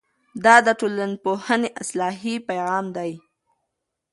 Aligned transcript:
دا 0.43 0.55
د 0.65 0.67
ټولنپوهنې 0.79 1.69
اصلي 1.81 2.35
پیغام 2.49 2.85
دی. 2.97 3.11